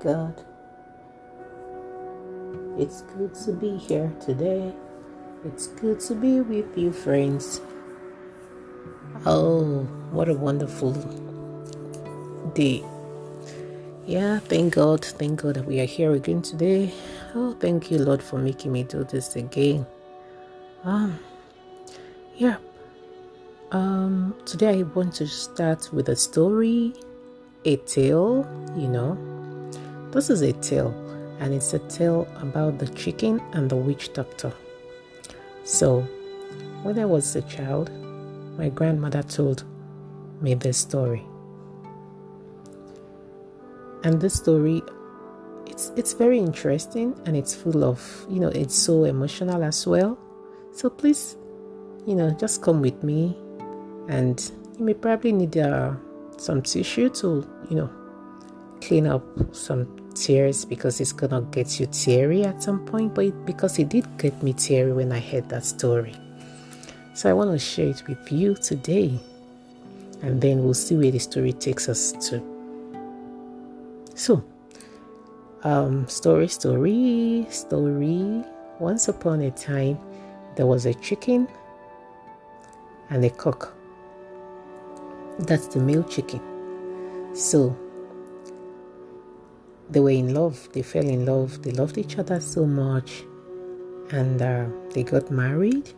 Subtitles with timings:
[0.00, 0.44] God.
[2.78, 4.72] It's good to be here today.
[5.44, 7.60] It's good to be with you, friends.
[9.26, 10.92] Oh, what a wonderful
[12.54, 12.82] day.
[14.06, 15.04] Yeah, thank God.
[15.04, 16.92] Thank God that we are here again today.
[17.34, 19.86] Oh, thank you, Lord, for making me do this again.
[20.84, 21.18] Um,
[22.36, 22.56] yeah.
[23.72, 26.94] Um, today I want to start with a story,
[27.64, 28.46] a tale,
[28.76, 29.29] you know.
[30.12, 30.92] This is a tale,
[31.38, 34.52] and it's a tale about the chicken and the witch doctor.
[35.64, 36.00] So,
[36.82, 37.90] when I was a child,
[38.58, 39.64] my grandmother told
[40.40, 41.24] me this story.
[44.02, 44.82] And this story
[45.80, 50.18] it's it's very interesting and it's full of, you know, it's so emotional as well.
[50.72, 51.36] So please,
[52.06, 53.36] you know, just come with me
[54.08, 54.38] and
[54.78, 55.94] you may probably need uh,
[56.36, 57.90] some tissue to, you know,
[58.82, 59.86] clean up some
[60.24, 63.14] tears because it's gonna get you teary at some point.
[63.14, 66.14] But it, because it did get me teary when I heard that story,
[67.14, 69.18] so I want to share it with you today,
[70.22, 72.42] and then we'll see where the story takes us to.
[74.14, 74.44] So,
[75.64, 78.44] um, story, story, story.
[78.78, 79.98] Once upon a time,
[80.56, 81.48] there was a chicken
[83.10, 83.74] and a cock.
[85.40, 86.40] That's the male chicken.
[87.34, 87.76] So
[89.90, 90.68] they were in love.
[90.72, 91.62] They fell in love.
[91.62, 93.24] They loved each other so much.
[94.10, 95.90] And uh, they got married.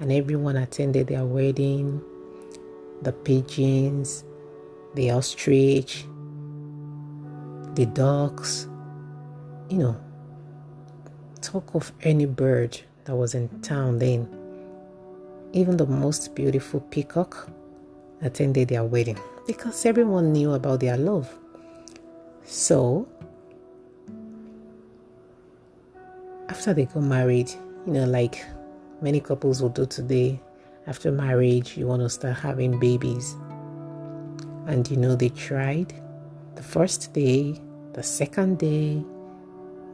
[0.00, 2.02] And everyone attended their wedding.
[3.02, 4.24] The pigeons,
[4.94, 6.04] the ostrich,
[7.74, 8.68] the ducks.
[9.70, 10.00] You know,
[11.40, 14.28] talk of any bird that was in town then.
[15.52, 17.48] Even the most beautiful peacock
[18.20, 21.32] attended their wedding because everyone knew about their love.
[22.44, 23.08] So,
[26.48, 27.50] after they got married,
[27.86, 28.44] you know, like
[29.00, 30.40] many couples will do today,
[30.86, 33.34] after marriage, you want to start having babies.
[34.66, 35.92] And you know, they tried
[36.54, 37.60] the first day,
[37.92, 39.02] the second day,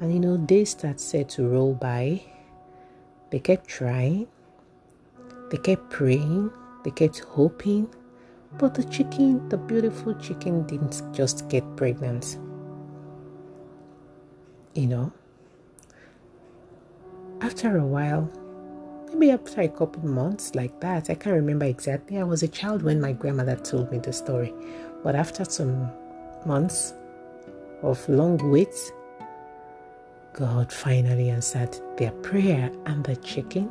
[0.01, 2.23] and you know, days that said to roll by.
[3.31, 4.27] They kept trying,
[5.51, 6.51] they kept praying,
[6.85, 7.89] they kept hoping,
[8.59, 12.39] but the chicken, the beautiful chicken, didn't just get pregnant.
[14.75, 15.13] You know?
[17.41, 18.31] After a while,
[19.13, 22.19] maybe after a couple months like that, I can't remember exactly.
[22.19, 24.53] I was a child when my grandmother told me the story.
[25.03, 25.91] But after some
[26.45, 26.93] months
[27.83, 28.75] of long wait,
[30.33, 33.71] God finally answered their prayer, and the chicken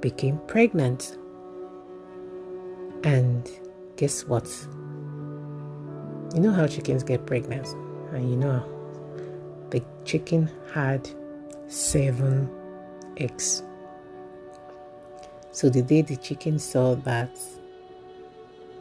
[0.00, 1.16] became pregnant.
[3.04, 3.48] And
[3.98, 4.48] guess what?
[6.32, 7.66] You know how chickens get pregnant,
[8.12, 8.64] and you know
[9.70, 11.10] the chicken had
[11.66, 12.48] seven
[13.16, 13.64] eggs.
[15.50, 17.36] So the day the chicken saw that,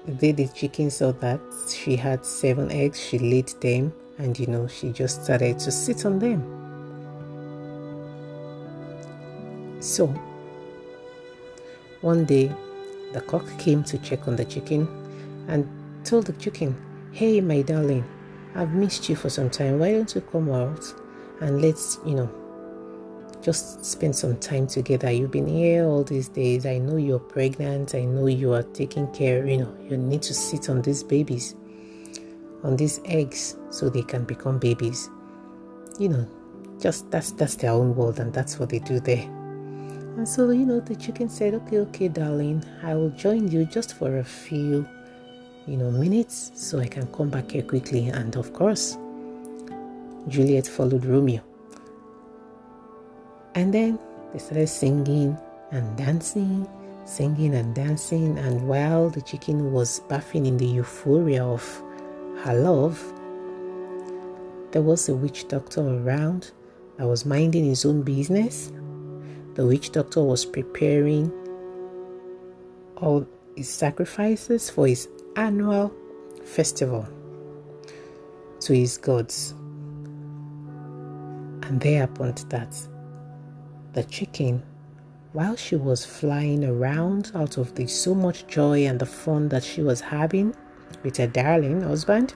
[0.06, 4.46] the day the chicken saw that she had seven eggs, she laid them, and you
[4.46, 6.44] know she just started to sit on them.
[9.80, 10.08] So
[12.02, 12.52] one day
[13.14, 14.88] the cock came to check on the chicken
[15.48, 15.68] and
[16.04, 16.76] told the chicken,
[17.12, 18.06] Hey, my darling,
[18.56, 19.80] I've missed you for some time.
[19.80, 20.84] Why don't you come out
[21.42, 22.30] and let's, you know,
[23.42, 25.12] just spend some time together.
[25.12, 26.66] You've been here all these days.
[26.66, 27.96] I know you're pregnant.
[27.96, 31.56] I know you are taking care, you know, you need to sit on these babies,
[32.64, 35.10] on these eggs, so they can become babies.
[36.00, 36.28] You know,
[36.80, 39.24] just that's that's their own world and that's what they do there.
[40.18, 43.94] And so, you know, the chicken said, Okay, okay, darling, I will join you just
[43.94, 44.88] for a few,
[45.68, 48.08] you know, minutes so I can come back here quickly.
[48.08, 48.98] And of course,
[50.28, 51.42] Juliet followed Romeo.
[53.56, 54.00] And then
[54.34, 55.38] they started singing
[55.72, 56.68] and dancing,
[57.06, 58.38] singing and dancing.
[58.38, 61.64] And while the chicken was bathing in the euphoria of
[62.44, 62.98] her love,
[64.72, 66.52] there was a witch doctor around
[66.98, 68.72] that was minding his own business
[69.58, 71.32] the witch doctor was preparing
[72.98, 73.26] all
[73.56, 75.94] his sacrifices for his annual
[76.44, 77.08] festival
[78.60, 79.52] to his gods.
[81.62, 82.76] And there happened that
[83.94, 84.64] the chicken,
[85.34, 89.64] while she was flying around out of the so much joy and the fun that
[89.64, 90.56] she was having
[91.04, 92.34] with her darling husband,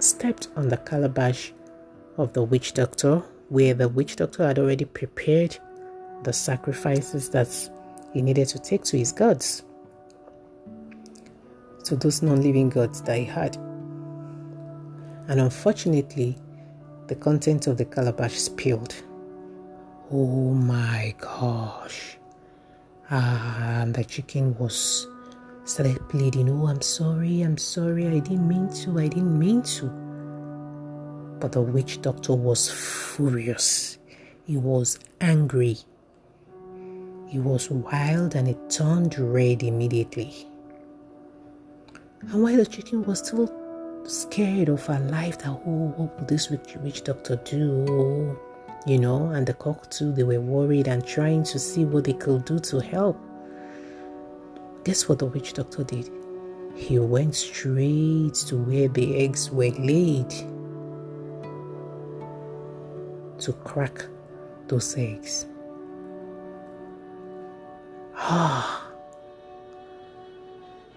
[0.00, 1.52] stepped on the calabash
[2.18, 5.56] of the witch doctor where the witch doctor had already prepared
[6.24, 7.48] the sacrifices that
[8.12, 9.62] he needed to take to his gods,
[11.88, 13.56] to those non living gods that he had.
[15.28, 16.38] and unfortunately,
[17.06, 18.94] the content of the calabash spilled.
[20.10, 22.18] Oh my gosh.
[23.10, 25.06] Ah, and the chicken was
[25.64, 29.86] started pleading, Oh, I'm sorry, I'm sorry, I didn't mean to, I didn't mean to.
[31.40, 33.98] But the witch doctor was furious.
[34.44, 35.76] He was angry.
[37.28, 40.47] He was wild and it turned red immediately.
[42.20, 43.50] And while the chicken was still
[44.04, 48.38] scared of her life, that, oh, what will this witch, witch doctor do?
[48.86, 52.12] You know, and the cock too, they were worried and trying to see what they
[52.14, 53.20] could do to help.
[54.84, 56.10] Guess what the witch doctor did?
[56.74, 60.30] He went straight to where the eggs were laid
[63.40, 64.06] to crack
[64.68, 65.46] those eggs.
[68.14, 68.87] Ah.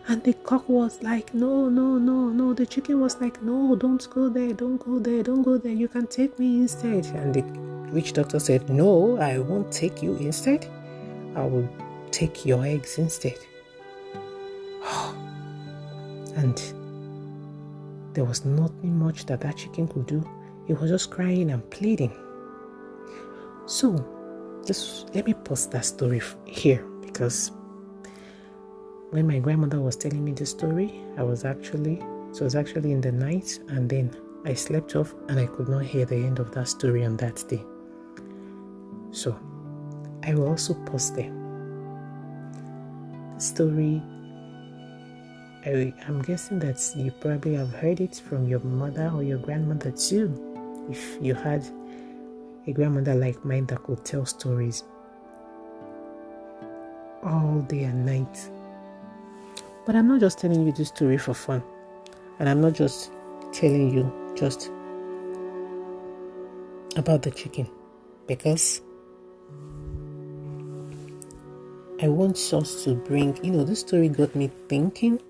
[0.08, 2.54] And the cock was like, No, no, no, no.
[2.54, 5.72] The chicken was like, No, don't go there, don't go there, don't go there.
[5.74, 7.06] You can take me instead.
[7.08, 7.44] And the
[7.92, 10.68] witch doctor said, No, I won't take you instead.
[11.36, 11.70] I will
[12.12, 13.38] take your eggs instead.
[16.36, 16.58] and
[18.14, 20.28] there was nothing much that that chicken could do.
[20.66, 22.12] He was just crying and pleading.
[23.66, 24.06] So,
[24.66, 27.52] just let me pause that story here because
[29.12, 32.00] when my grandmother was telling me the story, I was actually,
[32.32, 34.16] so it was actually in the night, and then
[34.46, 37.44] I slept off and I could not hear the end of that story on that
[37.50, 37.64] day.
[39.12, 39.38] So,
[40.24, 41.32] I will also post there.
[43.36, 44.02] The story,
[45.66, 49.92] I, I'm guessing that you probably have heard it from your mother or your grandmother
[49.92, 50.88] too.
[50.90, 51.68] If you had
[52.66, 54.86] a grandmother like mine that could tell stories
[57.24, 58.50] all day and night.
[59.86, 61.64] But I'm not just telling you this story for fun.
[62.40, 63.12] And I'm not just
[63.52, 64.72] telling you just
[66.96, 67.70] about the chicken.
[68.28, 68.82] Because
[72.02, 75.22] I want us to bring, you know, this story got me thinking.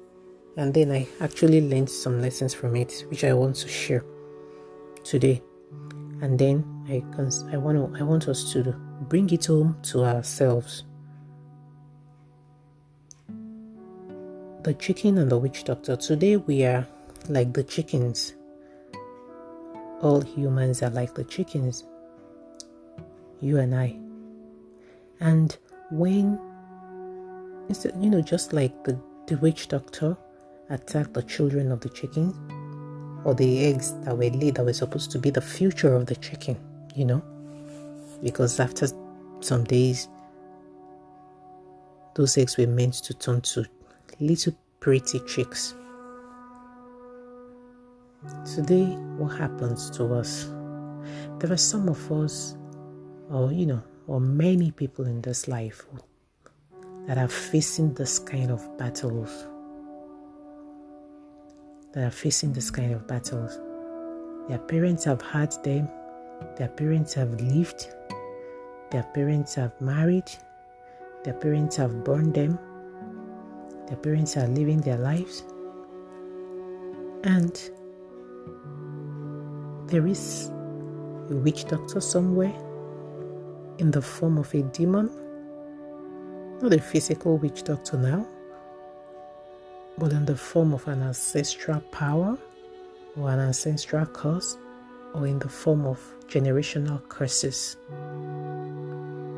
[0.57, 4.03] And then I actually learned some lessons from it, which I want to share
[5.03, 5.41] today.
[6.21, 7.03] And then I,
[7.51, 8.75] I want to, I want us to
[9.07, 10.83] bring it home to ourselves
[14.63, 15.95] the chicken and the witch doctor.
[15.95, 16.87] Today we are
[17.29, 18.33] like the chickens.
[20.01, 21.83] All humans are like the chickens.
[23.39, 23.97] You and I.
[25.19, 25.57] And
[25.91, 26.39] when,
[27.99, 30.15] you know, just like the, the witch doctor
[30.69, 32.33] attacked the children of the chicken,
[33.23, 36.15] or the eggs that were laid that were supposed to be the future of the
[36.15, 36.57] chicken,
[36.95, 37.21] you know,
[38.23, 38.87] because after
[39.41, 40.07] some days,
[42.15, 43.65] those eggs were meant to turn to
[44.21, 45.73] little pretty chicks.
[48.55, 48.85] Today,
[49.17, 50.45] what happens to us?
[51.39, 52.55] There are some of us,
[53.31, 55.83] or you know, or many people in this life
[57.07, 59.47] that are facing this kind of battles.
[61.93, 63.59] That are facing this kind of battles.
[64.47, 65.89] Their parents have had them,
[66.57, 67.87] their parents have lived,
[68.91, 70.31] their parents have married,
[71.23, 72.59] their parents have born them
[73.91, 75.43] their parents are living their lives.
[77.25, 77.51] And
[79.87, 80.49] there is
[81.29, 82.53] a witch doctor somewhere
[83.79, 85.11] in the form of a demon.
[86.61, 88.25] Not a physical witch doctor now,
[89.97, 92.37] but in the form of an ancestral power
[93.17, 94.57] or an ancestral curse
[95.13, 97.75] or in the form of generational curses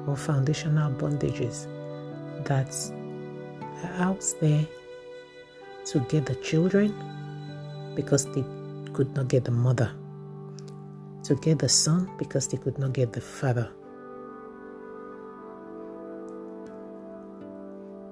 [0.06, 1.66] or foundational bondages
[2.46, 2.72] that
[4.00, 4.66] out there
[5.86, 6.94] to get the children
[7.96, 8.44] because they
[8.94, 9.92] could not get the mother,
[11.24, 13.70] to get the son because they could not get the father.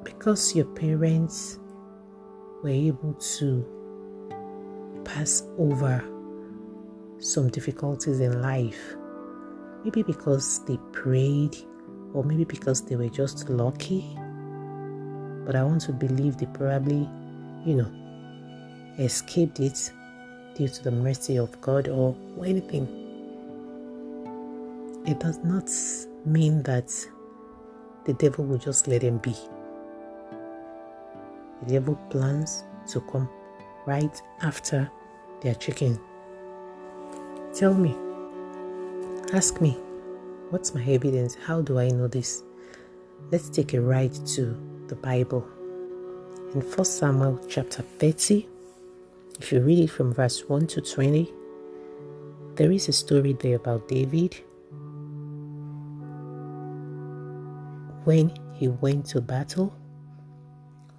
[0.04, 1.60] Because your parents
[2.64, 3.66] were able to
[5.06, 6.04] pass over
[7.20, 8.96] some difficulties in life,
[9.84, 11.56] maybe because they prayed,
[12.14, 14.18] or maybe because they were just lucky
[15.46, 17.08] but I want to believe they probably,
[17.66, 17.92] you know,
[19.00, 19.92] escaped it
[20.56, 22.88] due to the mercy of God or anything.
[25.06, 25.70] It does not
[26.26, 26.94] mean that
[28.06, 29.36] the devil will just let them be.
[31.64, 33.30] The devil plans to come
[33.86, 34.90] right after
[35.42, 36.00] their chicken.
[37.54, 37.96] Tell me,
[39.34, 39.72] ask me,
[40.52, 41.36] what's my evidence?
[41.36, 42.44] How do I know this?
[43.32, 44.56] Let's take a ride to
[44.92, 45.48] the Bible.
[46.54, 48.46] In 1 Samuel chapter 30,
[49.40, 51.34] if you read it from verse 1 to 20,
[52.56, 54.36] there is a story there about David
[58.04, 59.74] when he went to battle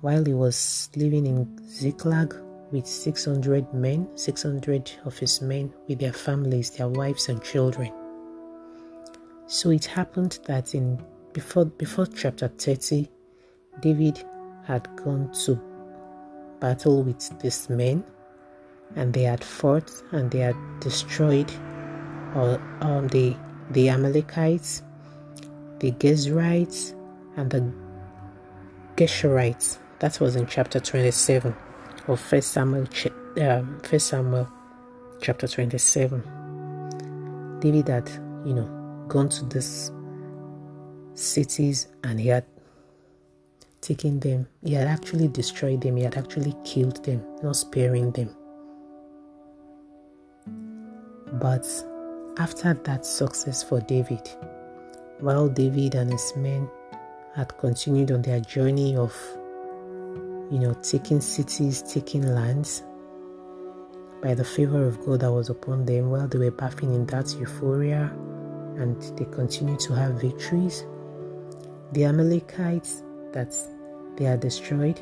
[0.01, 2.35] while he was living in Ziklag
[2.71, 7.93] with 600 men, 600 of his men with their families, their wives and children.
[9.49, 10.99] So it happened that in
[11.35, 13.07] before before chapter 30,
[13.81, 14.23] David
[14.65, 15.61] had gone to
[16.61, 18.05] battle with these men
[18.95, 21.51] and they had fought and they had destroyed
[22.35, 23.35] all um, the
[23.71, 24.83] the Amalekites,
[25.79, 26.95] the Gezrites,
[27.37, 27.73] and the
[28.97, 29.79] Geshurites.
[30.01, 31.55] That was in chapter 27
[32.09, 32.87] of First Samuel,
[33.41, 34.49] um, First Samuel,
[35.21, 36.23] chapter 27.
[37.61, 38.11] David had,
[38.45, 39.93] you know, gone to these
[41.15, 42.45] cities and he had
[43.83, 44.47] taken them.
[44.65, 45.97] He had actually destroyed them.
[45.97, 48.31] He had actually killed them, not sparing them.
[51.35, 51.67] But
[52.39, 54.27] after that success for David,
[55.19, 56.69] while David and his men
[57.35, 59.15] had continued on their journey of,
[60.51, 62.83] you know, taking cities, taking lands,
[64.23, 67.35] by the favor of God that was upon them, while they were bathing in that
[67.35, 68.13] euphoria
[68.77, 70.85] and they continued to have victories,
[71.93, 73.55] the Amalekites that
[74.17, 75.01] they are destroyed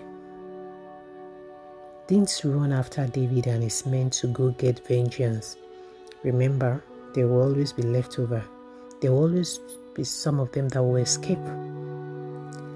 [2.06, 5.56] didn't run after David and his men to go get vengeance
[6.22, 6.84] Remember,
[7.14, 8.44] there will always be leftover.
[9.00, 9.58] There will always
[9.94, 11.38] be some of them that will escape.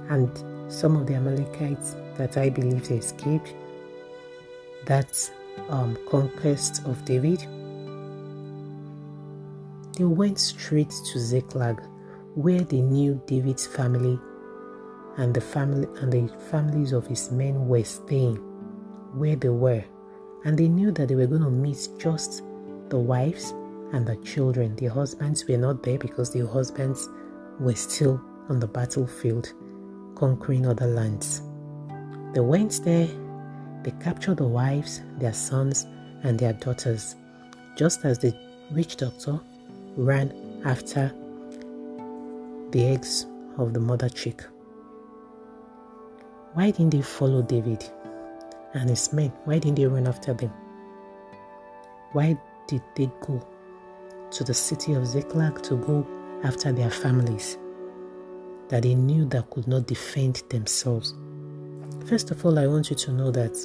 [0.09, 0.31] And
[0.73, 3.55] some of the Amalekites that I believe they escaped,
[4.87, 5.31] that
[5.69, 7.41] um, conquest of David,
[9.99, 11.83] they went straight to Ziklag,
[12.35, 14.19] where they knew David's family
[15.17, 18.37] and the family and the families of his men were staying,
[19.17, 19.85] where they were,
[20.45, 22.43] and they knew that they were going to meet just
[22.89, 23.53] the wives
[23.93, 24.75] and the children.
[24.77, 27.09] The husbands were not there because the husbands
[27.61, 29.53] were still on the battlefield
[30.15, 31.43] conquering other lands.
[32.35, 33.09] They went there,
[33.83, 35.87] they captured the wives, their sons,
[36.23, 37.17] and their daughters,
[37.77, 38.35] just as the
[38.71, 39.39] witch doctor
[39.97, 40.33] ran
[40.65, 41.13] after
[42.71, 43.27] the eggs
[43.59, 44.43] of the mother chick.
[46.55, 47.85] Why didn't they follow David
[48.75, 49.33] and his men?
[49.45, 50.53] Why didn't they run after them?
[52.13, 53.45] Why did they go
[54.31, 56.07] to the city of Ziklag to go
[56.45, 57.59] after their families
[58.69, 61.15] that they knew that could not defend themselves?
[62.07, 63.57] First of all, I want you to know that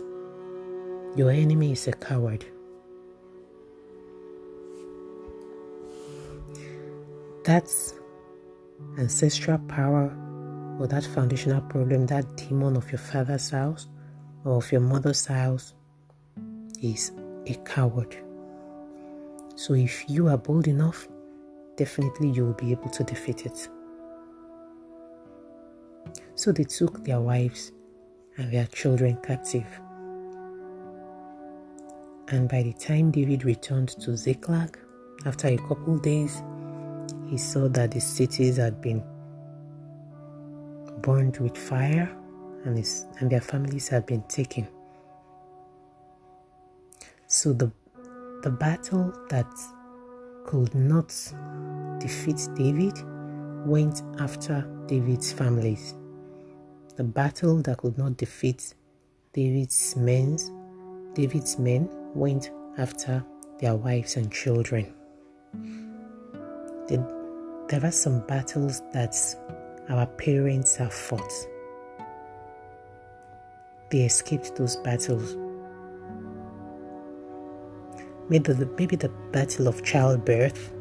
[1.16, 2.44] your enemy is a coward.
[7.44, 7.94] That's
[8.98, 10.16] ancestral power
[10.80, 13.88] or that foundational problem, that demon of your father's house
[14.46, 15.74] or of your mother's house
[16.82, 17.12] is
[17.46, 18.16] a coward.
[19.56, 21.08] So if you are bold enough,
[21.76, 23.68] definitely you will be able to defeat it.
[26.36, 27.74] So they took their wives
[28.38, 29.68] and their children captive.
[32.30, 34.80] And by the time David returned to Ziklag,
[35.26, 36.42] after a couple days,
[37.28, 39.04] he saw that the cities had been
[41.02, 42.16] burned with fire
[42.66, 44.68] and, his, and their families had been taken.
[47.28, 47.72] So the
[48.42, 49.52] the battle that
[50.46, 51.10] could not
[52.00, 52.94] defeat David
[53.66, 55.94] went after David's families.
[56.96, 58.74] The battle that could not defeat
[59.34, 60.38] David's men,
[61.14, 63.24] David's men went after
[63.60, 64.94] their wives and children.
[66.88, 69.14] There are some battles that
[69.90, 71.34] our parents have fought.
[73.90, 75.36] They escaped those battles
[78.30, 80.72] maybe the, maybe the battle of childbirth,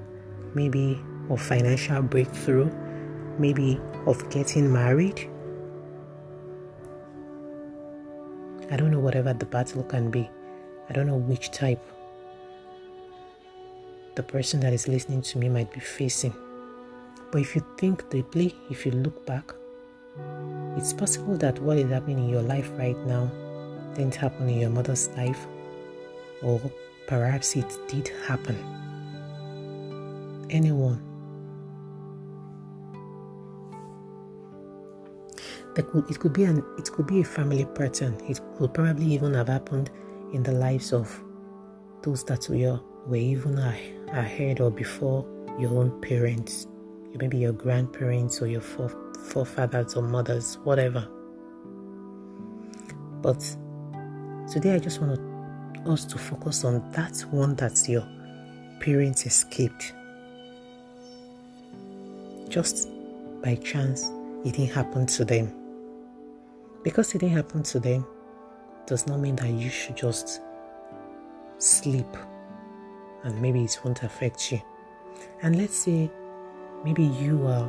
[0.54, 1.00] maybe
[1.30, 2.70] of financial breakthrough,
[3.38, 5.30] maybe of getting married.
[8.70, 10.30] I don't know whatever the battle can be.
[10.90, 11.82] I don't know which type
[14.14, 16.34] the person that is listening to me might be facing.
[17.30, 19.52] But if you think deeply, if you look back,
[20.76, 23.30] it's possible that what is happening in your life right now
[23.94, 25.46] didn't happen in your mother's life
[26.42, 26.60] or
[27.08, 28.54] Perhaps it did happen.
[30.50, 31.02] Anyone.
[35.74, 38.14] Could, it could be an it could be a family pattern.
[38.28, 39.90] It could probably even have happened
[40.34, 41.08] in the lives of
[42.02, 45.24] those that were, were even ahead or before
[45.58, 46.66] your own parents,
[47.16, 51.08] maybe your grandparents or your forefathers or mothers, whatever.
[53.22, 53.40] But
[54.50, 55.18] today I just want
[55.86, 58.06] us to focus on that one that's your
[58.80, 59.92] parents escaped.
[62.48, 62.88] Just
[63.42, 64.10] by chance,
[64.44, 65.52] it didn't happen to them.
[66.84, 68.06] Because it didn't happen to them,
[68.86, 70.40] does not mean that you should just
[71.58, 72.06] sleep
[73.24, 74.60] and maybe it won't affect you.
[75.42, 76.10] And let's say
[76.84, 77.68] maybe you are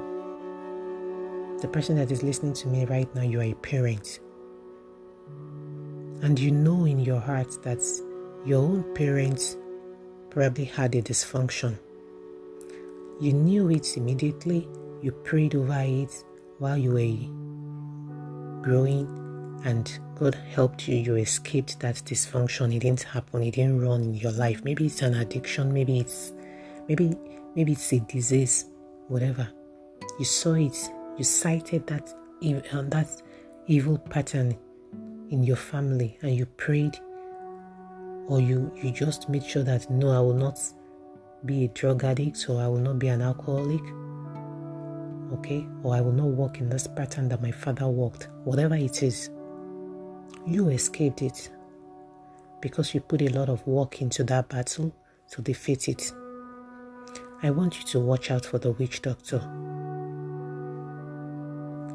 [1.62, 4.20] the person that is listening to me right now, you are a parent.
[6.22, 7.84] And you know in your heart that
[8.46, 9.58] your own parents
[10.30, 11.78] probably had a dysfunction.
[13.20, 14.68] You knew it immediately,
[15.02, 16.24] you prayed over it
[16.60, 19.08] while you were growing,
[19.66, 20.96] and God helped you.
[20.96, 22.74] You escaped that dysfunction.
[22.74, 24.64] It didn't happen, it didn't run in your life.
[24.64, 26.32] Maybe it's an addiction, maybe it's
[26.88, 27.16] maybe
[27.56, 28.66] maybe it's a disease,
[29.10, 29.48] whatever.
[30.18, 30.78] You saw it,
[31.18, 32.14] you sighted that
[32.74, 33.22] uh, that
[33.68, 34.58] evil pattern
[35.30, 36.98] in your family and you prayed
[38.28, 40.60] or you you just made sure that no i will not
[41.46, 43.82] be a drug addict or i will not be an alcoholic
[45.34, 45.68] okay?
[45.84, 49.30] Or i will not walk in this pattern that my father walked whatever it is
[50.48, 51.52] you escaped it
[52.62, 54.94] because you put a lot of work into that battle
[55.32, 56.12] to defeat it
[57.44, 59.42] i want you to watch out for the witch doctor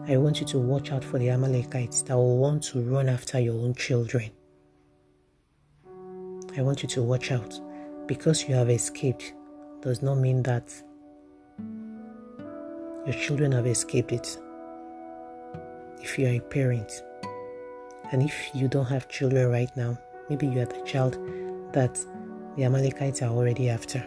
[0.06, 3.40] I want you to watch out for the Amalekites that will want to run after
[3.40, 4.30] your own children.
[6.58, 7.58] I want you to watch out.
[8.06, 9.32] Because you have escaped
[9.80, 10.70] does not mean that
[13.06, 14.38] your children have escaped it.
[16.02, 17.02] If you are a parent,
[18.12, 19.98] and if you don't have children right now,
[20.28, 21.14] maybe you are the child
[21.72, 21.98] that
[22.56, 24.06] the Amalekites are already after.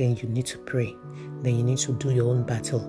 [0.00, 0.96] Then you need to pray.
[1.42, 2.80] Then you need to do your own battle.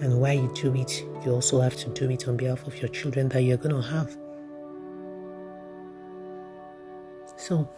[0.00, 2.88] And while you do it, you also have to do it on behalf of your
[2.88, 4.16] children that you're going to have.
[7.36, 7.68] So,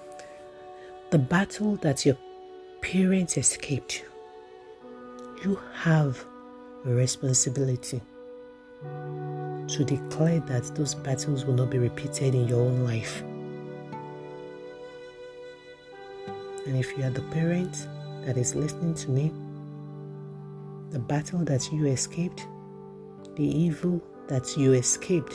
[1.11, 2.17] the battle that your
[2.81, 4.05] parents escaped,
[5.43, 6.25] you have
[6.87, 8.01] a responsibility
[8.85, 13.21] to declare that those battles will not be repeated in your own life.
[16.69, 17.89] And if you are the parent
[18.25, 19.33] that is listening to me,
[20.91, 22.47] the battle that you escaped,
[23.37, 25.35] the evil that you escaped,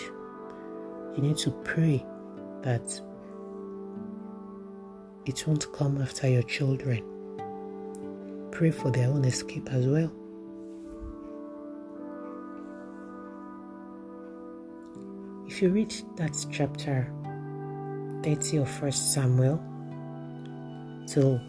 [1.16, 2.04] you need to pray
[2.62, 3.02] that
[5.26, 7.04] it won't come after your children.
[8.52, 10.12] Pray for their own escape as well.
[15.48, 17.12] If you read that chapter
[18.24, 19.62] 30 of First Samuel
[21.08, 21.40] till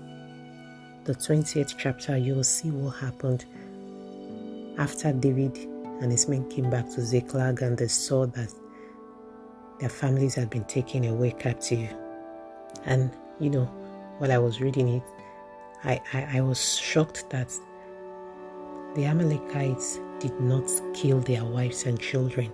[1.11, 3.45] the 20th chapter, you will see what happened
[4.79, 5.57] after David
[6.01, 8.55] and his men came back to Ziklag and they saw that
[9.81, 11.93] their families had been taken away captive.
[12.85, 13.65] And you know,
[14.19, 15.03] while I was reading it,
[15.83, 17.53] I, I, I was shocked that
[18.95, 22.53] the Amalekites did not kill their wives and children.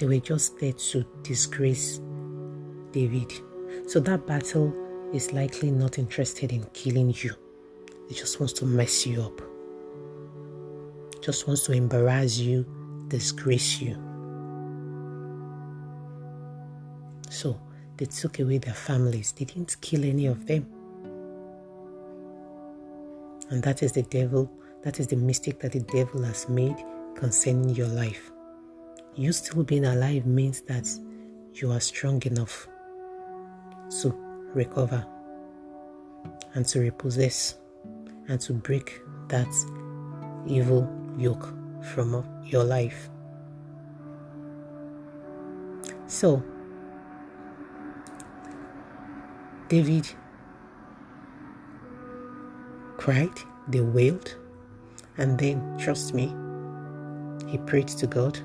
[0.00, 2.00] They were just there to disgrace
[2.90, 3.32] David.
[3.86, 4.74] So that battle
[5.12, 7.34] is likely not interested in killing you.
[8.10, 9.40] It just wants to mess you up.
[11.22, 12.66] Just wants to embarrass you,
[13.08, 13.96] disgrace you.
[17.30, 17.60] So
[17.96, 19.32] they took away their families.
[19.32, 20.66] They didn't kill any of them.
[23.50, 24.50] And that is the devil,
[24.82, 26.76] that is the mistake that the devil has made
[27.14, 28.30] concerning your life.
[29.14, 30.88] You still being alive means that
[31.54, 32.68] you are strong enough
[34.02, 34.25] to
[34.56, 35.06] recover
[36.54, 37.56] and to repossess
[38.28, 39.46] and to break that
[40.46, 41.54] evil yoke
[41.94, 43.10] from your life.
[46.06, 46.42] So,
[49.68, 50.08] David
[52.96, 53.38] cried,
[53.68, 54.36] they wailed,
[55.18, 56.34] and then, trust me,
[57.48, 58.38] he prayed to God,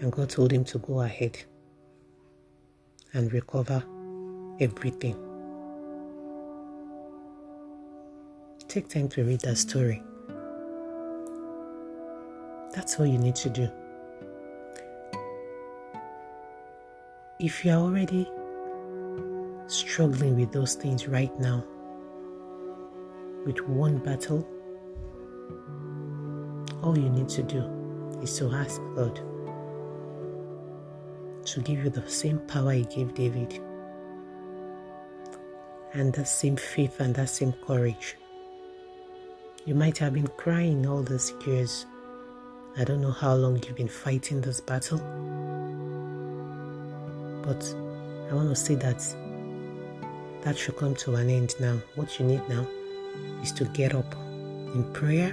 [0.00, 1.44] and God told him to go ahead
[3.12, 3.84] and recover
[4.60, 5.16] everything.
[8.68, 10.02] Take time to read that story.
[12.74, 13.68] That's all you need to do.
[17.38, 18.28] If you are already
[19.66, 21.64] struggling with those things right now,
[23.46, 24.48] with one battle,
[26.82, 27.62] all you need to do
[28.22, 29.20] is to ask God
[31.44, 33.60] to give you the same power He gave David,
[35.94, 38.16] and that same faith and that same courage.
[39.64, 41.86] You might have been crying all these years.
[42.76, 44.98] I don't know how long you've been fighting this battle,
[47.42, 47.64] but
[48.30, 49.00] I want to say that
[50.42, 51.80] that should come to an end now.
[51.94, 52.66] What you need now
[53.42, 54.12] is to get up
[54.74, 55.30] in prayer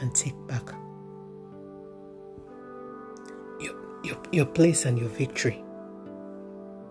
[0.00, 0.74] and take back
[3.60, 5.62] your, your, your place and your victory.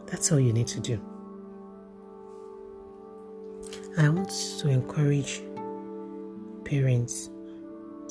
[0.05, 0.99] That's all you need to do.
[3.99, 4.29] I want
[4.60, 5.41] to encourage
[6.65, 7.31] parents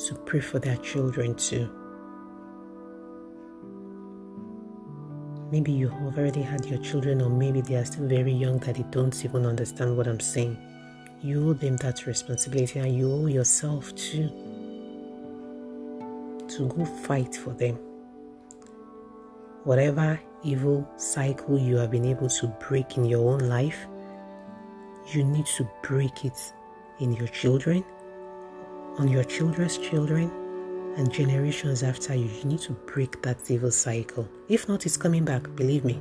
[0.08, 1.70] to pray for their children too.
[5.52, 8.74] Maybe you have already had your children, or maybe they are still very young that
[8.74, 10.58] they don't even understand what I'm saying.
[11.22, 14.26] You owe them that responsibility, and you owe yourself too
[16.48, 17.78] to go fight for them.
[19.62, 23.86] Whatever evil cycle you have been able to break in your own life,
[25.14, 26.52] you need to break it
[26.98, 27.84] in your children,
[28.98, 30.30] on your children's children,
[30.96, 32.26] and generations after you.
[32.26, 34.28] You need to break that evil cycle.
[34.48, 36.00] If not, it's coming back, believe me.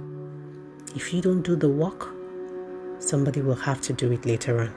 [0.95, 2.09] If you don't do the work,
[2.99, 4.73] somebody will have to do it later on.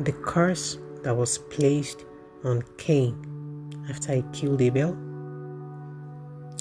[0.00, 2.04] The curse that was placed
[2.44, 4.94] on Cain after he killed Abel,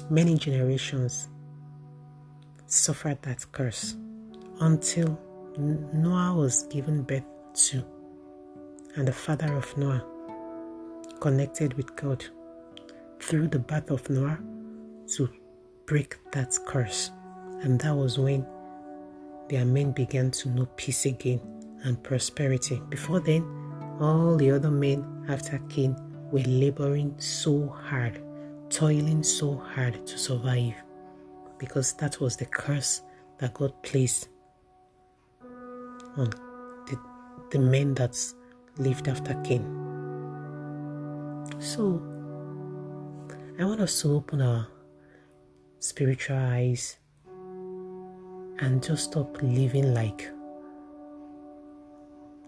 [0.09, 1.29] many generations
[2.67, 3.95] suffered that curse
[4.59, 5.19] until
[5.57, 7.83] Noah was given birth to,
[8.95, 10.05] and the father of Noah
[11.19, 12.25] connected with God
[13.19, 14.39] through the birth of Noah
[15.15, 15.29] to
[15.85, 17.11] break that curse.
[17.61, 18.45] And that was when
[19.49, 21.39] their men began to know peace again
[21.83, 22.81] and prosperity.
[22.89, 23.43] Before then,
[23.99, 25.95] all the other men after Cain
[26.31, 28.21] were laboring so hard,
[28.69, 30.73] toiling so hard to survive
[31.57, 33.01] because that was the curse
[33.37, 34.29] that God placed
[36.17, 36.29] on
[36.87, 36.99] the,
[37.51, 38.17] the men that
[38.77, 39.63] lived after Cain.
[41.59, 42.01] So,
[43.59, 44.67] I want us to open our
[45.79, 46.97] spiritual eyes
[48.59, 50.29] and just stop living like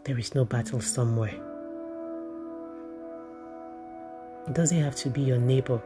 [0.06, 1.36] there is no battle somewhere.
[4.48, 5.82] It doesn't have to be your neighbor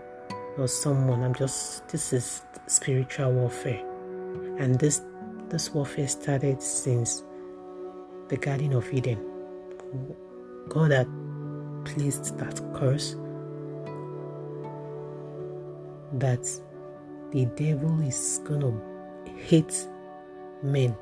[0.58, 1.24] or someone.
[1.24, 3.84] I'm just this is spiritual warfare.
[4.60, 5.02] And this
[5.50, 7.24] this warfare started since
[8.32, 9.20] the Garden of Eden.
[10.70, 11.08] God had
[11.84, 13.18] placed that curse
[16.14, 16.50] that
[17.32, 18.74] the devil is gonna
[19.48, 19.88] hate
[20.64, 20.96] men.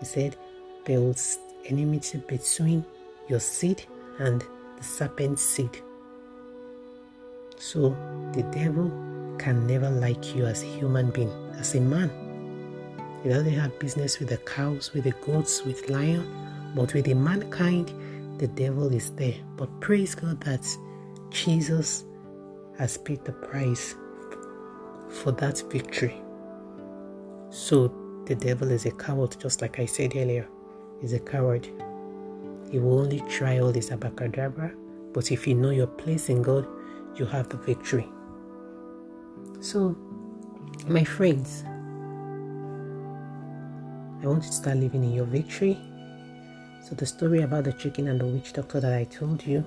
[0.00, 0.36] He said
[0.84, 2.84] there was enmity between
[3.28, 3.84] your seed
[4.18, 4.44] and
[4.76, 5.78] the serpent's seed.
[7.56, 7.90] So
[8.32, 8.90] the devil
[9.38, 12.29] can never like you as a human being, as a man.
[13.22, 16.26] He doesn't have business with the cows, with the goats, with lion,
[16.74, 17.92] but with the mankind,
[18.38, 19.34] the devil is there.
[19.56, 20.66] But praise God that
[21.30, 22.04] Jesus
[22.78, 23.94] has paid the price
[25.10, 26.16] for that victory.
[27.50, 27.92] So
[28.24, 30.48] the devil is a coward, just like I said earlier.
[31.00, 31.68] He's a coward.
[32.70, 34.72] He will only try all this abracadabra,
[35.12, 36.66] but if you know your place in God,
[37.16, 38.08] you have the victory.
[39.60, 39.96] So,
[40.86, 41.64] my friends,
[44.22, 45.78] I want you to start living in your victory.
[46.82, 49.64] So, the story about the chicken and the witch doctor that I told you,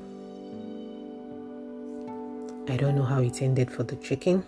[2.68, 4.46] I don't know how it ended for the chicken,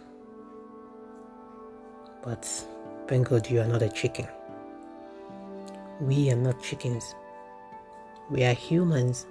[2.23, 2.45] but
[3.07, 4.27] thank God you are not a chicken.
[5.99, 7.15] We are not chickens,
[8.29, 9.25] we are humans.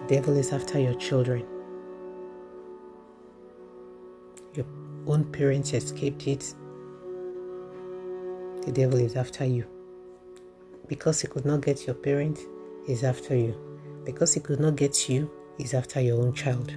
[0.00, 1.44] The devil is after your children.
[4.54, 4.66] Your
[5.06, 6.54] own parents escaped it
[8.66, 9.64] the devil is after you.
[10.88, 12.38] Because he could not get your parent,
[12.86, 13.54] he's after you.
[14.04, 16.68] Because he could not get you, he's after your own child.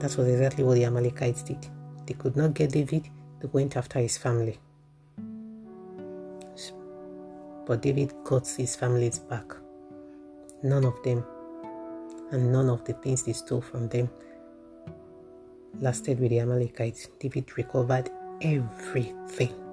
[0.00, 1.64] That was exactly what the Amalekites did.
[2.06, 3.08] They could not get David,
[3.40, 4.58] they went after his family.
[7.66, 9.54] But David got his families back.
[10.64, 11.24] None of them,
[12.32, 14.10] and none of the things they stole from them,
[15.80, 17.08] lasted with the Amalekites.
[17.20, 18.10] David recovered
[18.42, 19.69] everything.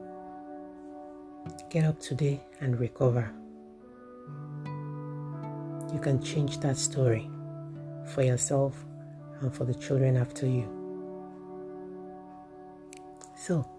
[1.69, 3.30] Get up today and recover.
[5.93, 7.30] You can change that story
[8.13, 8.86] for yourself
[9.41, 10.65] and for the children after you.
[13.36, 13.69] So,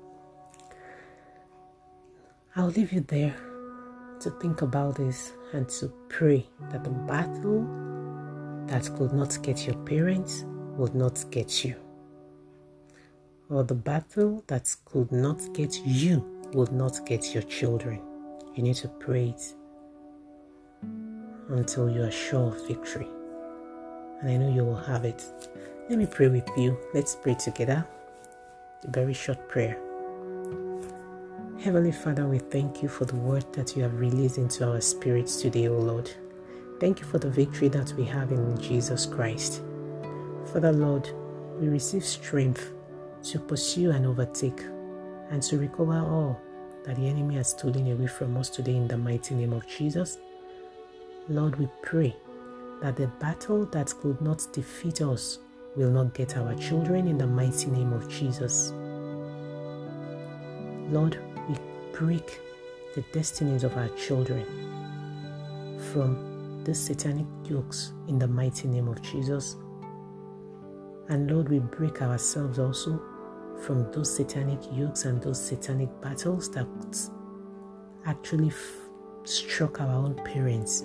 [2.56, 3.34] I'll leave you there
[4.20, 7.66] to think about this and to pray that the battle
[8.66, 10.44] that could not get your parents
[10.76, 11.74] would not get you.
[13.48, 18.00] Or the battle that could not get you will not get your children.
[18.54, 19.54] You need to pray it
[21.48, 23.08] until you are sure of victory.
[24.20, 25.24] And I know you will have it.
[25.88, 26.76] Let me pray with you.
[26.92, 27.86] Let's pray together.
[28.84, 29.78] a very short prayer.
[31.60, 35.40] Heavenly Father, we thank you for the word that you have released into our spirits
[35.42, 36.10] today, O Lord.
[36.80, 39.62] Thank you for the victory that we have in Jesus Christ.
[40.52, 41.10] Father, Lord,
[41.58, 42.72] we receive strength
[43.24, 44.62] to pursue and overtake
[45.30, 46.40] and to recover all
[46.84, 50.18] that the enemy has stolen away from us today in the mighty name of Jesus.
[51.28, 52.16] Lord, we pray
[52.80, 55.38] that the battle that could not defeat us
[55.76, 58.72] will not get our children in the mighty name of Jesus.
[60.90, 61.56] Lord, we
[61.92, 62.40] break
[62.94, 64.44] the destinies of our children
[65.92, 69.56] from the satanic yokes in the mighty name of Jesus.
[71.08, 73.00] And Lord, we break ourselves also
[73.60, 76.66] from those satanic yokes and those satanic battles that
[78.06, 78.88] actually f-
[79.24, 80.84] struck our own parents.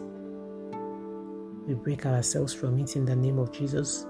[1.67, 4.05] We break ourselves from it in the name of Jesus.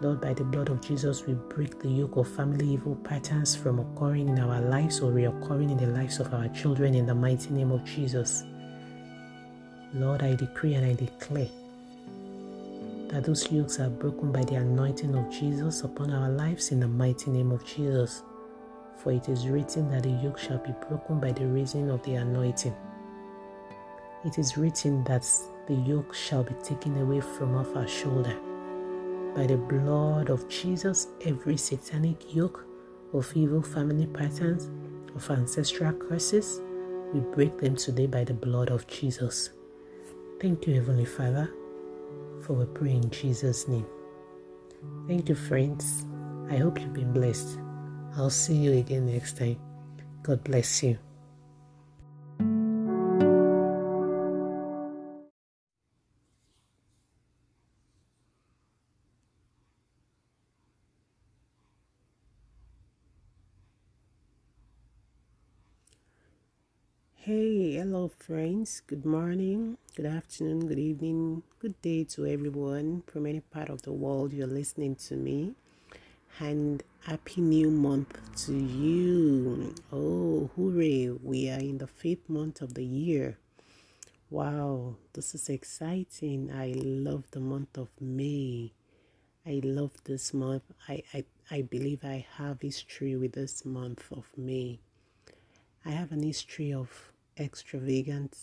[0.00, 3.78] Lord, by the blood of Jesus, we break the yoke of family evil patterns from
[3.78, 7.50] occurring in our lives or reoccurring in the lives of our children in the mighty
[7.50, 8.44] name of Jesus.
[9.94, 11.48] Lord, I decree and I declare
[13.12, 16.88] that those yokes are broken by the anointing of Jesus upon our lives in the
[16.88, 18.22] mighty name of Jesus.
[18.96, 22.14] For it is written that the yoke shall be broken by the raising of the
[22.14, 22.74] anointing.
[24.24, 25.28] It is written that
[25.66, 28.34] the yoke shall be taken away from off our shoulder.
[29.36, 32.64] By the blood of Jesus, every satanic yoke
[33.12, 34.70] of evil family patterns,
[35.14, 36.62] of ancestral curses,
[37.12, 39.50] we break them today by the blood of Jesus.
[40.40, 41.50] Thank you, Heavenly Father,
[42.42, 43.86] for we pray in Jesus' name.
[45.08, 46.06] Thank you, friends.
[46.50, 47.58] I hope you've been blessed.
[48.16, 49.58] I'll see you again next time.
[50.22, 50.98] God bless you.
[67.14, 68.80] Hey, hello, friends.
[68.86, 73.90] Good morning, good afternoon, good evening, good day to everyone from any part of the
[73.90, 75.54] world you're listening to me.
[76.38, 78.16] And happy new month
[78.46, 79.74] to you.
[79.92, 81.08] Oh, hooray!
[81.08, 83.36] We are in the fifth month of the year.
[84.30, 86.52] Wow, this is exciting.
[86.54, 88.74] I love the month of May.
[89.44, 90.62] I love this month.
[90.88, 94.78] I, I, I believe I have history with this month of May.
[95.84, 98.36] I have an history of extravagant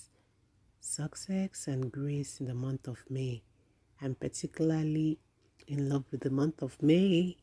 [0.80, 3.43] success and grace in the month of May.
[4.02, 5.19] I'm particularly
[5.67, 7.38] in love with the month of May,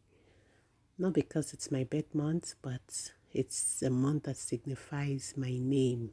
[0.98, 6.10] not because it's my birth month, but it's a month that signifies my name,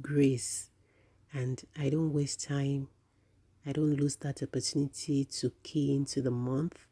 [0.00, 0.70] grace.
[1.32, 2.88] And I don't waste time,
[3.66, 6.86] I don't lose that opportunity to key into the month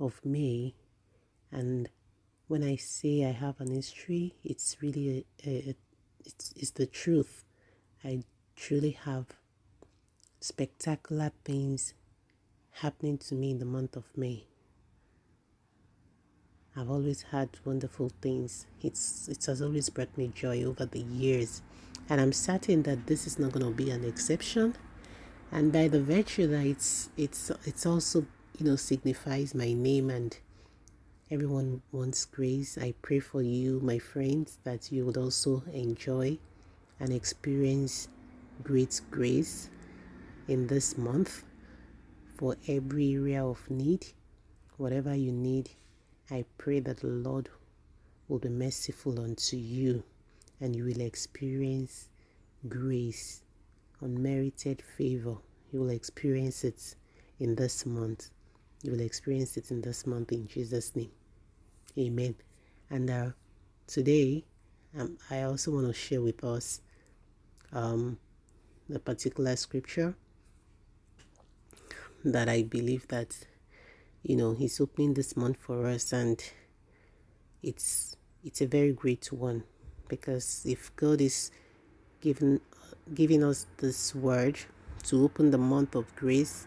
[0.00, 0.74] of May.
[1.52, 1.88] And
[2.48, 5.76] when I say I have an history, it's really a, a,
[6.26, 7.44] it's, it's the truth.
[8.04, 8.24] I
[8.56, 9.26] truly have
[10.40, 11.94] spectacular things
[12.80, 14.44] happening to me in the month of May.
[16.76, 18.66] I've always had wonderful things.
[18.82, 21.62] It's it has always brought me joy over the years.
[22.08, 24.76] And I'm certain that this is not gonna be an exception.
[25.50, 28.26] And by the virtue that it's it's it's also,
[28.58, 30.36] you know, signifies my name and
[31.28, 32.78] Everyone wants grace.
[32.78, 36.38] I pray for you, my friends, that you would also enjoy
[37.00, 38.06] and experience
[38.62, 39.68] great grace
[40.46, 41.42] in this month
[42.36, 44.06] for every area of need.
[44.76, 45.70] Whatever you need,
[46.30, 47.48] I pray that the Lord
[48.28, 50.04] will be merciful unto you
[50.60, 52.08] and you will experience
[52.68, 53.42] grace,
[54.00, 55.38] unmerited favor.
[55.72, 56.94] You will experience it
[57.40, 58.30] in this month.
[58.84, 61.10] You will experience it in this month in Jesus' name.
[61.98, 62.34] Amen.
[62.90, 63.30] And uh,
[63.86, 64.44] today,
[64.98, 66.80] um, I also want to share with us
[67.72, 68.18] um,
[68.88, 70.14] the particular scripture
[72.24, 73.36] that I believe that
[74.22, 76.42] you know He's opening this month for us, and
[77.62, 79.64] it's it's a very great one
[80.08, 81.50] because if God is
[82.20, 82.60] giving
[83.14, 84.58] giving us this word
[85.04, 86.66] to open the month of grace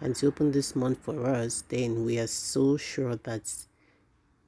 [0.00, 3.50] and to open this month for us, then we are so sure that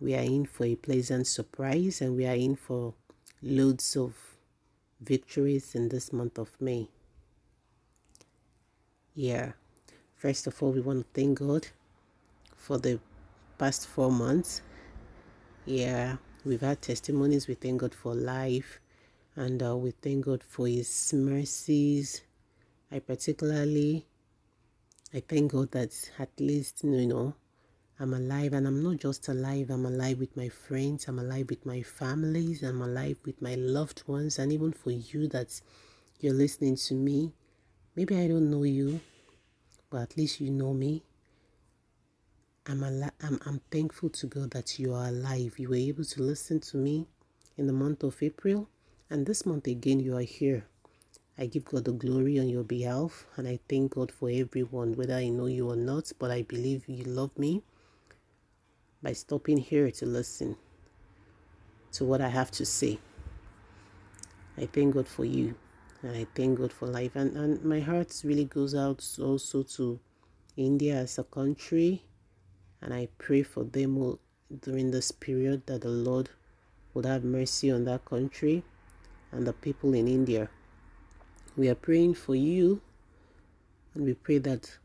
[0.00, 2.94] we are in for a pleasant surprise and we are in for
[3.42, 4.14] loads of
[5.00, 6.88] victories in this month of May.
[9.14, 9.52] Yeah,
[10.16, 11.66] first of all, we want to thank God
[12.56, 13.00] for the
[13.58, 14.62] past four months.
[15.66, 17.48] Yeah, we've had testimonies.
[17.48, 18.80] We thank God for life
[19.34, 22.22] and uh, we thank God for His mercies.
[22.90, 24.06] I particularly,
[25.12, 27.34] I thank God that at least, you know,
[28.00, 31.66] I'm alive, and I'm not just alive, I'm alive with my friends, I'm alive with
[31.66, 35.60] my families, I'm alive with my loved ones, and even for you that
[36.20, 37.32] you're listening to me.
[37.96, 39.00] Maybe I don't know you,
[39.90, 41.02] but at least you know me.
[42.66, 45.58] I'm, al- I'm, I'm thankful to God that you are alive.
[45.58, 47.08] You were able to listen to me
[47.56, 48.68] in the month of April,
[49.10, 50.66] and this month again, you are here.
[51.36, 55.14] I give God the glory on your behalf, and I thank God for everyone, whether
[55.14, 57.64] I know you or not, but I believe you love me
[59.02, 60.56] by stopping here to listen
[61.92, 62.98] to what I have to say.
[64.56, 65.54] I thank God for you
[66.02, 67.14] and I thank God for life.
[67.14, 69.98] And, and my heart really goes out also to
[70.56, 72.02] India as a country.
[72.80, 74.18] And I pray for them all
[74.62, 76.30] during this period that the Lord
[76.94, 78.62] would have mercy on that country
[79.32, 80.48] and the people in India.
[81.56, 82.80] We are praying for you
[83.94, 84.78] and we pray that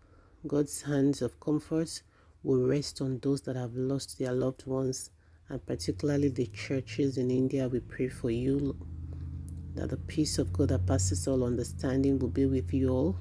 [0.47, 2.01] God's hands of comfort
[2.43, 5.09] will rest on those that have lost their loved ones,
[5.49, 7.67] and particularly the churches in India.
[7.67, 8.75] We pray for you
[9.75, 13.15] that the peace of God that passes all understanding will be with you all.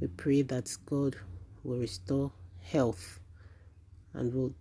[0.00, 1.16] We pray that God
[1.62, 3.20] will restore health
[4.14, 4.54] and will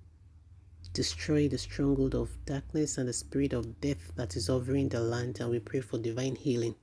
[0.93, 5.39] destroy the stronghold of darkness and the spirit of death that is hovering the land.
[5.39, 6.75] And we pray for divine healing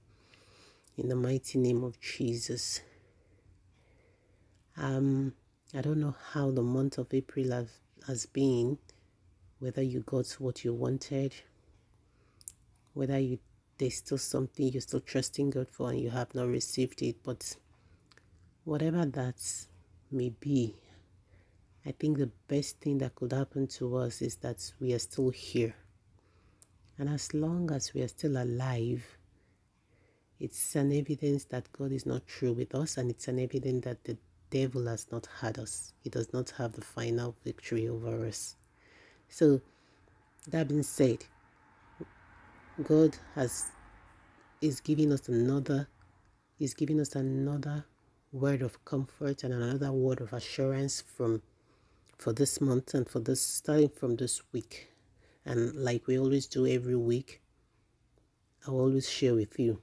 [0.96, 2.80] in the mighty name of Jesus.
[4.76, 5.34] Um,
[5.74, 7.68] I don't know how the month of April has,
[8.06, 8.78] has been,
[9.58, 11.34] whether you got what you wanted,
[12.94, 13.38] whether you
[13.78, 17.56] there's still something you're still trusting God for and you have not received it, but
[18.64, 19.36] whatever that
[20.10, 20.74] may be,
[21.86, 25.30] I think the best thing that could happen to us is that we are still
[25.30, 25.74] here.
[26.98, 29.16] And as long as we are still alive,
[30.40, 34.02] it's an evidence that God is not true with us, and it's an evidence that
[34.04, 34.16] the
[34.50, 35.92] devil has not had us.
[36.02, 38.56] He does not have the final victory over us.
[39.28, 39.60] So,
[40.48, 41.24] that being said,
[42.82, 43.66] God has
[44.60, 45.88] is giving us another
[46.58, 47.84] is giving us another
[48.32, 51.42] word of comfort and another word of assurance from
[52.16, 54.90] for this month and for this starting from this week.
[55.44, 57.40] And like we always do every week,
[58.66, 59.80] I'll always share with you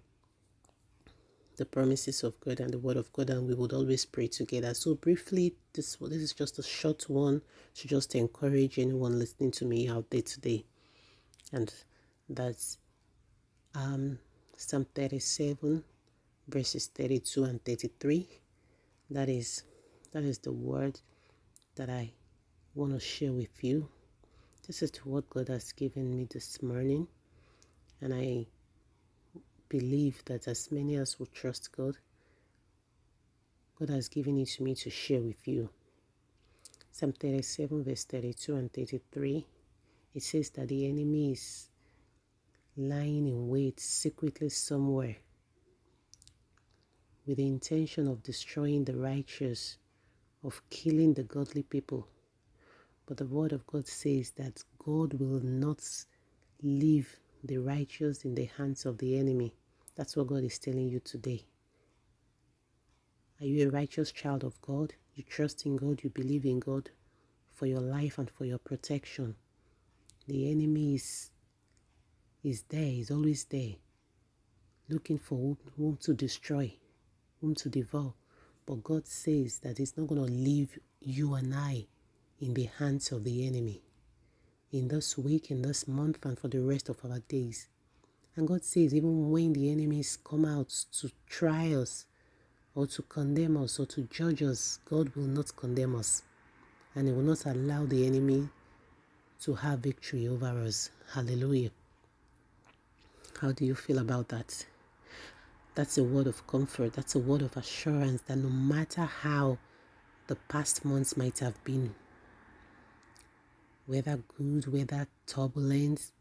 [1.58, 4.74] the promises of God and the word of God, and we would always pray together.
[4.74, 7.42] So briefly, this this is just a short one
[7.76, 10.66] to just encourage anyone listening to me out there today,
[11.52, 11.74] and
[12.30, 12.78] that's
[13.76, 14.20] um
[14.58, 15.84] Psalm 37
[16.48, 18.28] verses 32 and 33.
[19.10, 19.64] That is
[20.12, 21.00] that is the word
[21.76, 22.12] that I
[22.74, 23.90] want to share with you.
[24.68, 27.08] This is what God has given me this morning,
[28.02, 28.48] and I
[29.70, 31.98] believe that as many as will trust God,
[33.80, 35.70] God has given it to me to share with you.
[36.92, 39.46] Psalm 37, verse 32 and 33,
[40.14, 41.70] it says that the enemy is
[42.78, 45.18] lying in wait secretly somewhere
[47.26, 49.78] with the intention of destroying the righteous,
[50.44, 52.08] of killing the godly people.
[53.06, 55.84] But the word of God says that God will not
[56.62, 59.54] leave the righteous in the hands of the enemy.
[59.96, 61.46] That's what God is telling you today.
[63.42, 64.94] Are you a righteous child of God?
[65.14, 66.90] You trust in God, you believe in God
[67.54, 69.36] for your life and for your protection.
[70.28, 71.32] The enemy is,
[72.44, 73.76] is there, is always there,
[74.90, 76.74] looking for whom, whom to destroy,
[77.42, 78.14] whom to devour.
[78.66, 81.86] But God says that He's not going to leave you and I
[82.40, 83.82] in the hands of the enemy
[84.76, 87.68] in this week, in this month, and for the rest of our days.
[88.36, 92.06] And God says, even when the enemies come out to try us,
[92.76, 96.24] or to condemn us, or to judge us, God will not condemn us.
[96.94, 98.50] And He will not allow the enemy
[99.42, 100.90] to have victory over us.
[101.14, 101.72] Hallelujah.
[103.40, 104.66] How do you feel about that?
[105.76, 106.94] That's a word of comfort.
[106.94, 109.58] That's a word of assurance that no matter how
[110.28, 111.96] the past months might have been,
[113.86, 116.12] whether good, whether turbulence,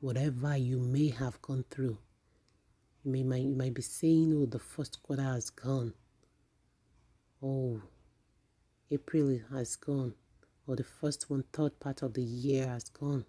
[0.00, 1.98] whatever you may have gone through.
[3.04, 5.94] You may, might, you might be saying, oh, the first quarter has gone.
[7.42, 7.80] Oh,
[8.90, 10.14] April has gone.
[10.66, 13.24] Or the first one, third part of the year has gone.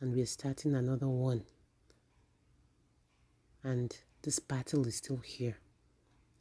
[0.00, 1.44] And we're starting another one.
[3.62, 5.56] And this battle is still here.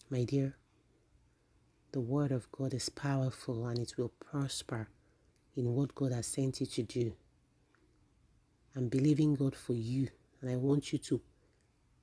[0.10, 0.56] My dear,
[1.92, 4.90] the word of God is powerful and it will prosper
[5.56, 7.14] in what God has sent you to do.
[8.76, 10.10] I'm believing God for you.
[10.42, 11.22] And I want you to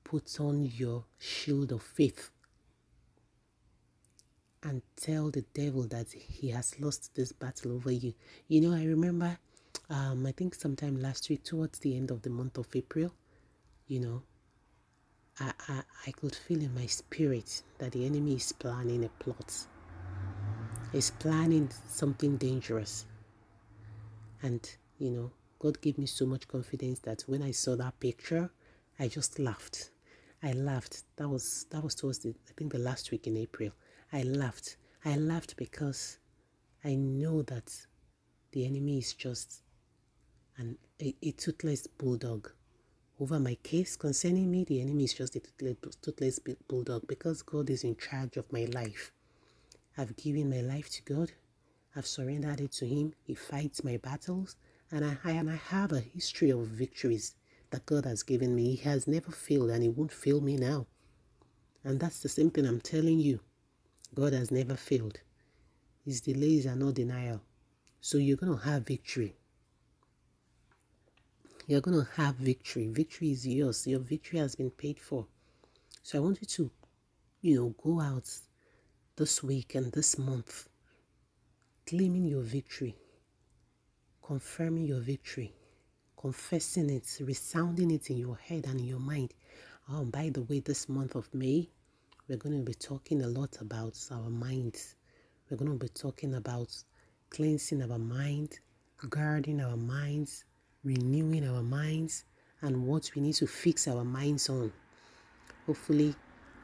[0.03, 2.29] put on your shield of faith.
[4.63, 8.13] and tell the devil that he has lost this battle over you.
[8.47, 9.37] You know, I remember,
[9.89, 13.11] um, I think sometime last week, towards the end of the month of April,
[13.87, 14.21] you know,
[15.39, 19.53] I, I, I could feel in my spirit that the enemy is planning a plot.
[20.91, 23.05] He's planning something dangerous.
[24.41, 24.67] And,
[24.97, 28.49] you know, God gave me so much confidence that when I saw that picture,
[28.99, 29.91] I just laughed.
[30.43, 31.03] I laughed.
[31.17, 33.69] That was that was towards the I think the last week in April.
[34.11, 34.77] I laughed.
[35.05, 36.17] I laughed because
[36.83, 37.71] I know that
[38.51, 39.61] the enemy is just
[40.57, 42.51] an a, a toothless bulldog.
[43.19, 45.41] Over my case concerning me, the enemy is just a
[46.01, 49.11] toothless bulldog because God is in charge of my life.
[49.95, 51.31] I've given my life to God.
[51.95, 53.13] I've surrendered it to Him.
[53.23, 54.55] He fights my battles,
[54.91, 57.35] and I, and I have a history of victories
[57.71, 58.75] that God has given me.
[58.75, 60.87] He has never failed, and He won't fail me now.
[61.83, 63.39] And that's the same thing I'm telling you.
[64.13, 65.19] God has never failed.
[66.05, 67.41] His delays are not denial.
[67.99, 69.35] So you're going to have victory.
[71.67, 72.87] You're going to have victory.
[72.87, 73.85] Victory is yours.
[73.85, 75.27] Your victory has been paid for.
[76.03, 76.71] So I want you to,
[77.41, 78.29] you know, go out
[79.15, 80.67] this week and this month
[81.91, 82.95] claiming your victory,
[84.25, 85.53] confirming your victory,
[86.15, 89.33] confessing it, resounding it in your head and in your mind.
[89.91, 91.67] Oh, by the way, this month of May,
[92.29, 94.95] we're going to be talking a lot about our minds.
[95.49, 96.69] We're going to be talking about
[97.29, 98.57] cleansing our mind,
[99.09, 100.45] guarding our minds,
[100.85, 102.23] renewing our minds,
[102.61, 104.71] and what we need to fix our minds on.
[105.67, 106.15] Hopefully,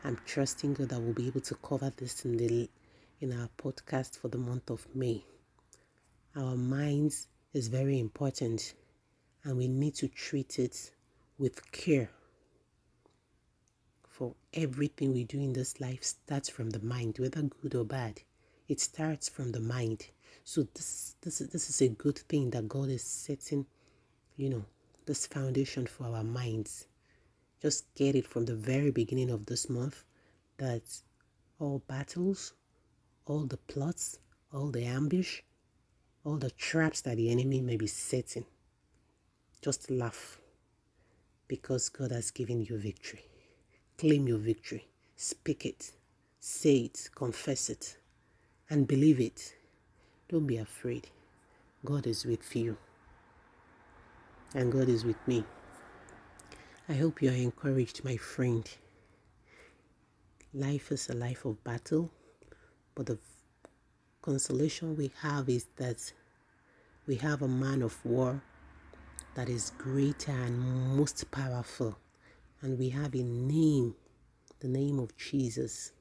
[0.06, 2.70] I'm trusting God that we'll be able to cover this in the
[3.20, 5.24] in our podcast for the month of May.
[6.36, 8.74] Our minds is very important
[9.44, 10.92] and we need to treat it
[11.38, 12.10] with care
[14.18, 18.22] for everything we do in this life starts from the mind, whether good or bad.
[18.68, 20.08] It starts from the mind.
[20.44, 23.66] So this this this is a good thing that God is setting,
[24.36, 24.66] you know,
[25.06, 26.88] this foundation for our minds.
[27.62, 30.04] Just get it from the very beginning of this month
[30.58, 30.84] that
[31.60, 32.54] all battles,
[33.28, 34.20] all the plots,
[34.54, 35.42] all the ambush,
[36.24, 38.46] all the traps that the enemy may be setting,
[39.62, 40.40] just laugh
[41.48, 43.24] because God has given you victory.
[43.98, 44.88] Claim your victory.
[45.16, 45.92] Speak it.
[46.40, 47.10] Say it.
[47.16, 47.98] Confess it.
[48.70, 49.56] And believe it.
[50.30, 51.08] Don't be afraid.
[51.86, 52.78] God is with you.
[54.54, 55.44] And God is with me.
[56.90, 58.70] I hope you are encouraged, my friend.
[60.54, 62.12] Life is a life of battle,
[62.98, 63.20] but the
[64.24, 66.12] consolation we have is that
[67.06, 68.42] we have a man of war
[69.36, 71.96] that is greater and most powerful
[72.64, 73.94] and we have a name,
[74.62, 75.92] the name of Jesus,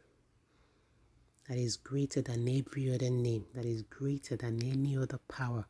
[1.46, 5.66] that is greater than every other name, that is greater than any other power.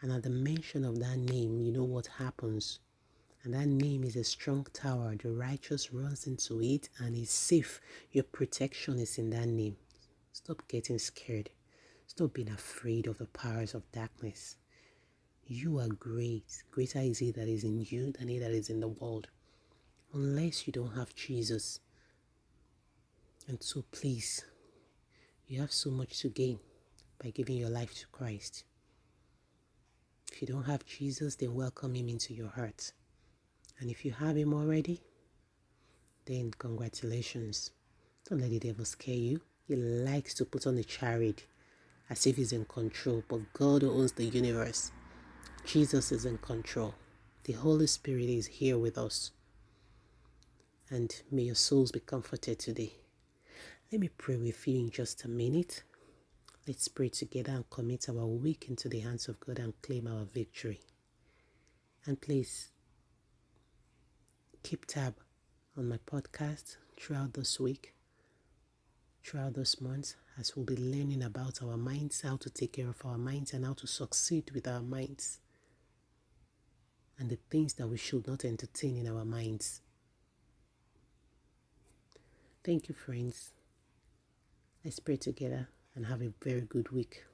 [0.00, 2.78] And at the mention of that name, you know what happens.
[3.44, 5.14] And that name is a strong tower.
[5.22, 7.82] The righteous runs into it and is safe.
[8.12, 9.76] Your protection is in that name.
[10.32, 11.50] Stop getting scared.
[12.06, 14.56] Stop being afraid of the powers of darkness.
[15.46, 16.62] You are great.
[16.70, 19.28] Greater is he that is in you than he that is in the world
[20.12, 21.80] unless you don't have Jesus.
[23.48, 24.44] And so, please,
[25.46, 26.58] you have so much to gain
[27.22, 28.64] by giving your life to Christ.
[30.32, 32.92] If you don't have Jesus, then welcome Him into your heart.
[33.80, 35.02] And if you have Him already,
[36.26, 37.72] then congratulations.
[38.28, 39.40] Don't let the devil scare you.
[39.70, 41.44] He likes to put on a charade
[42.10, 44.90] as if he's in control, but God owns the universe.
[45.64, 46.96] Jesus is in control.
[47.44, 49.30] The Holy Spirit is here with us
[50.90, 52.94] and may your souls be comforted today.
[53.92, 55.84] Let me pray with you in just a minute.
[56.66, 60.24] Let's pray together and commit our week into the hands of God and claim our
[60.24, 60.80] victory.
[62.06, 62.70] And please
[64.64, 65.14] keep tab
[65.76, 67.94] on my podcast throughout this week,
[69.24, 73.04] throughout this month, as we'll be learning about our minds, how to take care of
[73.04, 75.38] our minds, and how to succeed with our minds,
[77.18, 79.80] and the things that we should not entertain in our minds.
[82.64, 83.52] Thank you, friends.
[84.84, 87.24] Let's pray together and have a very good week.